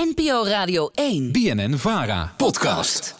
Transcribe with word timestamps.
NPO 0.00 0.44
Radio 0.44 0.90
1. 0.94 1.32
BNN 1.32 1.78
Vara. 1.78 2.34
Podcast. 2.36 3.14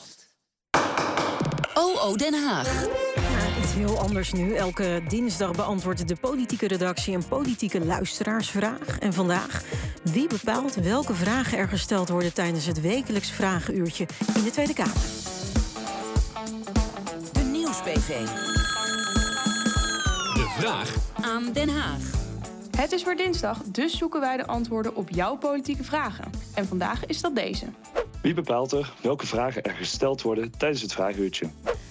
OO 1.75 2.17
Den 2.17 2.35
Haag. 2.35 2.87
Ja, 3.15 3.63
iets 3.63 3.73
heel 3.75 3.99
anders 3.99 4.33
nu. 4.33 4.55
Elke 4.55 5.03
dinsdag 5.09 5.51
beantwoordt 5.51 6.09
de 6.09 6.17
politieke 6.17 6.69
redactie 6.69 7.15
een 7.15 7.29
politieke 7.29 7.85
luisteraarsvraag. 7.85 8.99
En 8.99 9.13
vandaag, 9.13 9.63
wie 10.03 10.27
bepaalt 10.27 10.75
welke 10.75 11.15
vragen 11.15 11.59
er 11.59 11.69
gesteld 11.69 12.09
worden 12.09 12.35
tijdens 12.35 12.67
het 12.67 12.81
wekelijks 12.81 13.31
vragenuurtje 13.31 14.07
in 14.35 14.43
de 14.43 14.51
Tweede 14.51 14.75
Kamer? 14.75 15.03
De 17.33 17.43
Nieuws-PV. 17.43 18.09
De 20.35 20.55
vraag 20.59 20.95
Aan 21.21 21.53
Den 21.53 21.69
Haag. 21.69 22.20
Het 22.81 22.93
is 22.93 23.05
weer 23.05 23.17
dinsdag, 23.17 23.63
dus 23.63 23.99
zoeken 23.99 24.21
wij 24.21 24.37
de 24.37 24.47
antwoorden 24.47 24.97
op 24.97 25.11
jouw 25.11 25.37
politieke 25.37 25.85
vragen. 25.85 26.31
En 26.55 26.67
vandaag 26.67 27.07
is 27.07 27.21
dat 27.21 27.35
deze. 27.35 27.67
Wie 28.23 28.35
bepaalt 28.35 28.73
er 28.73 28.93
welke 29.03 29.27
vragen 29.27 29.63
er 29.63 29.75
gesteld 29.75 30.23
worden 30.23 30.51
tijdens 30.59 30.83
het 30.83 30.93
vraaguurtje? 30.93 31.47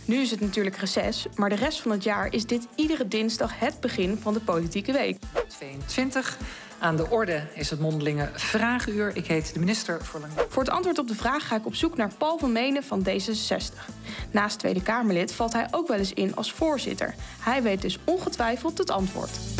Nu 0.05 0.17
is 0.17 0.31
het 0.31 0.39
natuurlijk 0.39 0.75
reces, 0.75 1.27
maar 1.35 1.49
de 1.49 1.55
rest 1.55 1.81
van 1.81 1.91
het 1.91 2.03
jaar 2.03 2.33
is 2.33 2.45
dit 2.45 2.67
iedere 2.75 3.07
dinsdag 3.07 3.59
het 3.59 3.79
begin 3.79 4.17
van 4.17 4.33
de 4.33 4.39
politieke 4.39 4.91
week. 4.91 5.17
22. 5.47 6.37
Aan 6.79 6.95
de 6.95 7.09
orde 7.09 7.47
is 7.53 7.69
het 7.69 7.79
mondelinge 7.79 8.29
vragenuur. 8.33 9.15
Ik 9.15 9.25
heet 9.25 9.53
de 9.53 9.59
minister 9.59 10.05
voor 10.05 10.19
Lang. 10.19 10.33
Voor 10.49 10.63
het 10.63 10.71
antwoord 10.71 10.99
op 10.99 11.07
de 11.07 11.15
vraag 11.15 11.47
ga 11.47 11.55
ik 11.55 11.65
op 11.65 11.75
zoek 11.75 11.97
naar 11.97 12.11
Paul 12.17 12.37
van 12.37 12.51
Menen 12.51 12.83
van 12.83 13.05
D66. 13.09 13.93
Naast 14.31 14.59
Tweede 14.59 14.81
Kamerlid 14.81 15.33
valt 15.33 15.53
hij 15.53 15.67
ook 15.71 15.87
wel 15.87 15.97
eens 15.97 16.13
in 16.13 16.35
als 16.35 16.51
voorzitter. 16.51 17.15
Hij 17.39 17.61
weet 17.61 17.81
dus 17.81 17.99
ongetwijfeld 18.05 18.77
het 18.77 18.89
antwoord. 18.89 19.58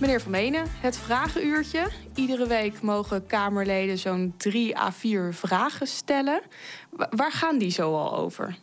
Meneer 0.00 0.20
Van 0.20 0.30
Menen, 0.30 0.66
het 0.80 0.98
vragenuurtje. 0.98 1.86
Iedere 2.14 2.46
week 2.46 2.80
mogen 2.82 3.26
Kamerleden 3.26 3.98
zo'n 3.98 4.34
3 4.36 4.78
à 4.78 4.90
4 4.92 5.34
vragen 5.34 5.86
stellen. 5.86 6.40
Wa- 6.90 7.08
Waar 7.10 7.32
gaan 7.32 7.58
die 7.58 7.70
zo 7.70 7.94
al 7.96 8.16
over? 8.16 8.56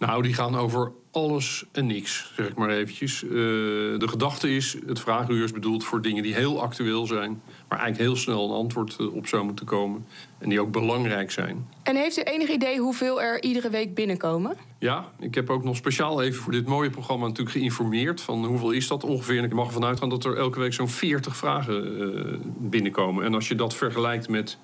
Nou, 0.00 0.22
die 0.22 0.34
gaan 0.34 0.56
over 0.56 0.92
alles 1.10 1.64
en 1.72 1.86
niks, 1.86 2.32
zeg 2.36 2.48
ik 2.48 2.54
maar 2.54 2.70
eventjes. 2.70 3.24
Eh, 3.24 3.30
de 3.30 4.08
gedachte 4.08 4.54
is, 4.54 4.76
het 4.86 5.00
vragenuur 5.00 5.44
is 5.44 5.52
bedoeld 5.52 5.84
voor 5.84 6.02
dingen 6.02 6.22
die 6.22 6.34
heel 6.34 6.62
actueel 6.62 7.06
zijn... 7.06 7.42
waar 7.68 7.78
eigenlijk 7.78 8.10
heel 8.10 8.20
snel 8.20 8.44
een 8.44 8.56
antwoord 8.56 8.96
eh, 9.00 9.14
op 9.14 9.26
zou 9.26 9.44
moeten 9.44 9.66
komen... 9.66 10.06
en 10.38 10.48
die 10.48 10.60
ook 10.60 10.72
belangrijk 10.72 11.30
zijn. 11.30 11.66
En 11.82 11.96
heeft 11.96 12.18
u 12.18 12.22
enig 12.22 12.48
idee 12.48 12.78
hoeveel 12.78 13.22
er 13.22 13.42
iedere 13.42 13.70
week 13.70 13.94
binnenkomen? 13.94 14.56
Ja, 14.78 15.12
ik 15.18 15.34
heb 15.34 15.50
ook 15.50 15.64
nog 15.64 15.76
speciaal 15.76 16.22
even 16.22 16.42
voor 16.42 16.52
dit 16.52 16.66
mooie 16.66 16.90
programma 16.90 17.26
natuurlijk 17.26 17.56
geïnformeerd... 17.56 18.20
van 18.20 18.44
hoeveel 18.44 18.70
is 18.70 18.88
dat 18.88 19.04
ongeveer. 19.04 19.38
En 19.38 19.44
ik 19.44 19.52
mag 19.52 19.66
ervan 19.66 19.84
uitgaan 19.84 20.08
dat 20.08 20.24
er 20.24 20.36
elke 20.36 20.58
week 20.58 20.72
zo'n 20.72 20.88
40 20.88 21.36
vragen 21.36 22.00
eh, 22.00 22.38
binnenkomen. 22.58 23.24
En 23.24 23.34
als 23.34 23.48
je 23.48 23.54
dat 23.54 23.74
vergelijkt 23.74 24.28
met 24.28 24.58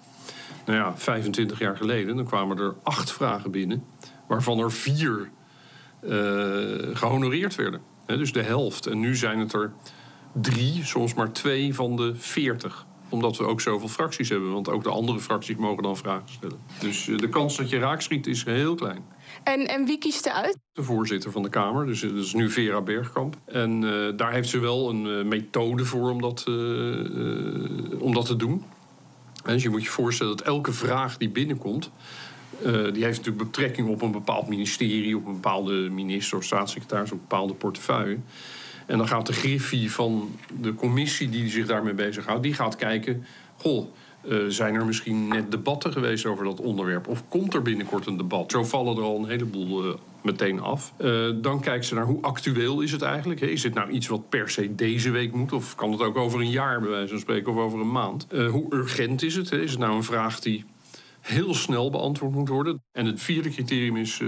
nou 0.66 0.78
ja, 0.78 0.96
25 0.96 1.58
jaar 1.58 1.76
geleden... 1.76 2.16
dan 2.16 2.24
kwamen 2.24 2.58
er 2.58 2.74
acht 2.82 3.12
vragen 3.12 3.50
binnen, 3.50 3.84
waarvan 4.28 4.58
er 4.58 4.72
vier 4.72 5.30
eh, 6.00 6.10
gehonoreerd 6.92 7.54
werden. 7.54 7.80
Dus 8.06 8.32
de 8.32 8.42
helft. 8.42 8.86
En 8.86 9.00
nu 9.00 9.16
zijn 9.16 9.38
het 9.38 9.52
er 9.52 9.72
drie, 10.32 10.84
soms 10.84 11.14
maar 11.14 11.32
twee 11.32 11.74
van 11.74 11.96
de 11.96 12.14
40 12.14 12.86
omdat 13.08 13.36
we 13.36 13.44
ook 13.44 13.60
zoveel 13.60 13.88
fracties 13.88 14.28
hebben. 14.28 14.52
Want 14.52 14.68
ook 14.68 14.82
de 14.82 14.90
andere 14.90 15.20
fracties 15.20 15.56
mogen 15.56 15.82
dan 15.82 15.96
vragen 15.96 16.28
stellen. 16.28 16.58
Dus 16.80 17.08
eh, 17.08 17.18
de 17.18 17.28
kans 17.28 17.56
dat 17.56 17.70
je 17.70 17.78
raakschiet 17.78 18.26
is 18.26 18.44
heel 18.44 18.74
klein 18.74 19.04
En, 19.42 19.66
en 19.66 19.84
wie 19.84 19.98
kiest 19.98 20.26
er 20.26 20.32
uit? 20.32 20.58
de 20.76 20.82
voorzitter 20.82 21.32
van 21.32 21.42
de 21.42 21.48
Kamer. 21.48 21.86
Dus 21.86 22.00
dat 22.00 22.12
is 22.12 22.34
nu 22.34 22.50
Vera 22.50 22.80
Bergkamp. 22.80 23.36
En 23.44 23.84
eh, 23.84 24.16
daar 24.16 24.32
heeft 24.32 24.48
ze 24.48 24.58
wel 24.58 24.88
een 24.90 25.06
eh, 25.06 25.24
methode 25.24 25.84
voor 25.84 26.10
om 26.10 26.20
dat, 26.20 26.44
eh, 26.48 26.54
eh, 26.54 28.00
om 28.00 28.14
dat 28.14 28.26
te 28.26 28.36
doen. 28.36 28.64
Dus 29.54 29.62
je 29.62 29.70
moet 29.70 29.82
je 29.82 29.88
voorstellen 29.88 30.36
dat 30.36 30.46
elke 30.46 30.72
vraag 30.72 31.16
die 31.16 31.28
binnenkomt... 31.28 31.90
eh, 32.62 32.72
die 32.72 33.04
heeft 33.04 33.18
natuurlijk 33.18 33.50
betrekking 33.50 33.88
op 33.88 34.02
een 34.02 34.12
bepaald 34.12 34.48
ministerie... 34.48 35.16
op 35.16 35.26
een 35.26 35.32
bepaalde 35.32 35.72
minister 35.72 36.38
of 36.38 36.44
staatssecretaris... 36.44 37.12
op 37.12 37.18
een 37.18 37.26
bepaalde 37.28 37.54
portefeuille. 37.54 38.18
En 38.86 38.98
dan 38.98 39.08
gaat 39.08 39.26
de 39.26 39.32
griffie 39.32 39.92
van 39.92 40.36
de 40.60 40.74
commissie 40.74 41.28
die 41.28 41.50
zich 41.50 41.66
daarmee 41.66 41.94
bezighoudt... 41.94 42.42
die 42.42 42.54
gaat 42.54 42.76
kijken... 42.76 43.24
Goh, 43.56 43.86
eh, 44.28 44.38
zijn 44.48 44.74
er 44.74 44.86
misschien 44.86 45.28
net 45.28 45.50
debatten 45.50 45.92
geweest 45.92 46.26
over 46.26 46.44
dat 46.44 46.60
onderwerp? 46.60 47.08
Of 47.08 47.28
komt 47.28 47.54
er 47.54 47.62
binnenkort 47.62 48.06
een 48.06 48.16
debat? 48.16 48.50
Zo 48.50 48.64
vallen 48.64 48.96
er 48.96 49.02
al 49.02 49.18
een 49.18 49.28
heleboel 49.28 49.84
eh, 49.84 49.94
meteen 50.22 50.60
af. 50.60 50.92
Eh, 50.96 51.28
dan 51.34 51.60
kijkt 51.60 51.84
ze 51.84 51.94
naar 51.94 52.04
hoe 52.04 52.22
actueel 52.22 52.80
is 52.80 52.92
het 52.92 53.02
eigenlijk. 53.02 53.40
Is 53.40 53.62
het 53.62 53.74
nou 53.74 53.90
iets 53.90 54.06
wat 54.06 54.28
per 54.28 54.50
se 54.50 54.74
deze 54.74 55.10
week 55.10 55.32
moet? 55.32 55.52
Of 55.52 55.74
kan 55.74 55.92
het 55.92 56.00
ook 56.00 56.16
over 56.16 56.40
een 56.40 56.50
jaar 56.50 56.80
bij 56.80 56.90
wijze 56.90 57.08
van 57.08 57.18
spreken 57.18 57.52
of 57.52 57.58
over 57.58 57.80
een 57.80 57.92
maand? 57.92 58.26
Hoe 58.30 58.74
urgent 58.74 59.22
is 59.22 59.36
het? 59.36 59.52
Is 59.52 59.70
het 59.70 59.80
nou 59.80 59.94
een 59.94 60.04
vraag 60.04 60.40
die 60.40 60.64
heel 61.20 61.54
snel 61.54 61.90
beantwoord 61.90 62.32
moet 62.32 62.48
worden? 62.48 62.82
En 62.92 63.06
het 63.06 63.20
vierde 63.20 63.50
criterium 63.50 63.96
is... 63.96 64.20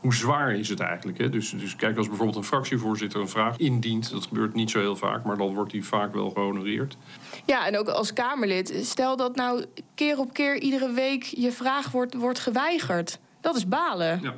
hoe 0.00 0.14
zwaar 0.14 0.52
is 0.54 0.68
het 0.68 0.80
eigenlijk? 0.80 1.18
Hè? 1.18 1.28
Dus, 1.28 1.50
dus 1.50 1.76
kijk, 1.76 1.96
als 1.96 2.08
bijvoorbeeld 2.08 2.36
een 2.36 2.44
fractievoorzitter 2.44 3.20
een 3.20 3.28
vraag 3.28 3.56
indient... 3.56 4.10
dat 4.10 4.26
gebeurt 4.26 4.54
niet 4.54 4.70
zo 4.70 4.78
heel 4.78 4.96
vaak, 4.96 5.24
maar 5.24 5.36
dan 5.36 5.54
wordt 5.54 5.70
die 5.70 5.84
vaak 5.84 6.14
wel 6.14 6.30
gehonoreerd. 6.30 6.96
Ja, 7.44 7.66
en 7.66 7.78
ook 7.78 7.88
als 7.88 8.12
Kamerlid. 8.12 8.74
Stel 8.82 9.16
dat 9.16 9.36
nou 9.36 9.64
keer 9.94 10.18
op 10.18 10.32
keer 10.32 10.58
iedere 10.58 10.92
week 10.92 11.22
je 11.22 11.52
vraag 11.52 11.90
wordt, 11.90 12.14
wordt 12.14 12.38
geweigerd. 12.38 13.18
Dat 13.40 13.56
is 13.56 13.68
balen. 13.68 14.20
Ja. 14.22 14.34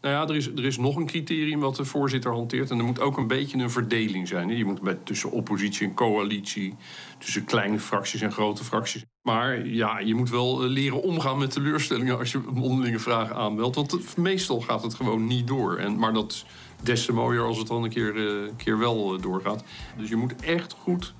Nou 0.00 0.14
ja, 0.14 0.28
er 0.28 0.36
is, 0.36 0.46
er 0.46 0.64
is 0.64 0.78
nog 0.78 0.96
een 0.96 1.06
criterium 1.06 1.60
wat 1.60 1.76
de 1.76 1.84
voorzitter 1.84 2.32
hanteert. 2.32 2.70
En 2.70 2.78
er 2.78 2.84
moet 2.84 3.00
ook 3.00 3.16
een 3.16 3.26
beetje 3.26 3.58
een 3.58 3.70
verdeling 3.70 4.28
zijn. 4.28 4.48
Je 4.48 4.64
moet 4.64 4.82
met, 4.82 5.06
tussen 5.06 5.30
oppositie 5.30 5.86
en 5.86 5.94
coalitie, 5.94 6.74
tussen 7.18 7.44
kleine 7.44 7.78
fracties 7.78 8.20
en 8.20 8.32
grote 8.32 8.64
fracties. 8.64 9.04
Maar 9.22 9.66
ja, 9.66 9.98
je 9.98 10.14
moet 10.14 10.30
wel 10.30 10.62
eh, 10.62 10.68
leren 10.68 11.02
omgaan 11.02 11.38
met 11.38 11.50
teleurstellingen 11.50 12.18
als 12.18 12.32
je 12.32 12.40
mondelinge 12.52 12.98
vragen 12.98 13.36
aanmeldt. 13.36 13.76
Want 13.76 14.16
meestal 14.16 14.60
gaat 14.60 14.82
het 14.82 14.94
gewoon 14.94 15.26
niet 15.26 15.46
door. 15.46 15.76
En, 15.76 15.98
maar 15.98 16.12
dat 16.12 16.32
is 16.32 16.44
des 16.82 17.04
te 17.04 17.12
mooier 17.12 17.42
als 17.42 17.58
het 17.58 17.66
dan 17.66 17.82
een 17.84 17.90
keer, 17.90 18.16
een 18.16 18.56
keer 18.56 18.78
wel 18.78 19.14
eh, 19.14 19.22
doorgaat. 19.22 19.64
Dus 19.96 20.08
je 20.08 20.16
moet 20.16 20.40
echt 20.40 20.72
goed 20.72 21.14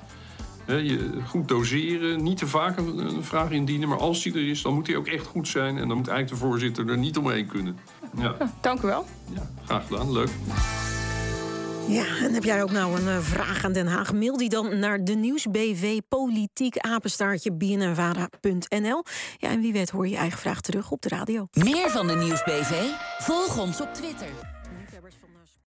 je 0.67 1.11
goed 1.27 1.49
doseren, 1.49 2.23
niet 2.23 2.39
te 2.39 2.47
vaak 2.47 2.79
een, 2.79 2.99
een 2.99 3.25
vraag 3.25 3.51
indienen. 3.51 3.89
Maar 3.89 3.99
als 3.99 4.23
die 4.23 4.35
er 4.35 4.49
is, 4.49 4.63
dan 4.63 4.75
moet 4.75 4.87
die 4.87 4.97
ook 4.97 5.07
echt 5.07 5.27
goed 5.27 5.49
zijn. 5.49 5.79
En 5.79 5.89
dan 5.89 5.97
moet 5.97 6.09
eigenlijk 6.09 6.41
de 6.41 6.47
voorzitter 6.49 6.89
er 6.89 6.99
niet 6.99 7.17
omheen 7.17 7.47
kunnen. 7.47 7.77
Ja, 8.17 8.37
Dank 8.61 8.83
u 8.83 8.87
wel. 8.87 9.07
ja 9.35 9.51
graag 9.65 9.87
gedaan. 9.87 10.13
Leuk. 10.13 10.31
Ja, 11.89 12.05
en 12.23 12.33
heb 12.35 12.45
jij 12.45 12.63
ook 12.63 12.71
nou 12.71 13.01
een 13.01 13.09
eh, 13.09 13.19
vraag 13.19 13.65
aan 13.65 13.73
Den 13.73 13.87
Haag? 13.87 14.13
Mail 14.13 14.37
die 14.37 14.49
dan 14.49 14.79
naar 14.79 15.05
de 15.05 15.15
nieuwsbv 15.15 15.99
politiek 16.09 16.79
apenstaartje 16.79 17.53
bnnvara.nl. 17.53 19.05
Ja, 19.39 19.49
en 19.49 19.61
wie 19.61 19.73
weet 19.73 19.91
hoor 19.91 20.05
je 20.07 20.13
je 20.13 20.19
eigen 20.19 20.39
vraag 20.39 20.61
terug 20.61 20.91
op 20.91 21.03
de 21.03 21.09
radio. 21.09 21.47
Meer 21.53 21.91
van 21.91 22.07
de 22.07 22.15
Nieuws-PV? 22.17 22.73
Volg 23.19 23.59
ons 23.59 23.81
op 23.81 23.95
Twitter. 23.95 24.60